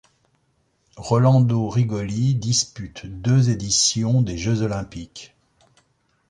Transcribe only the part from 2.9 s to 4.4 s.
deux éditions des